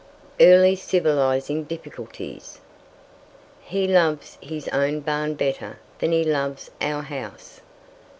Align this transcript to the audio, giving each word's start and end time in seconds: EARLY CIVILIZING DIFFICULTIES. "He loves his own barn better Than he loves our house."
EARLY 0.39 0.75
CIVILIZING 0.77 1.65
DIFFICULTIES. 1.65 2.59
"He 3.61 3.87
loves 3.87 4.39
his 4.41 4.67
own 4.69 5.01
barn 5.01 5.35
better 5.35 5.77
Than 5.99 6.11
he 6.11 6.23
loves 6.23 6.71
our 6.81 7.03
house." 7.03 7.61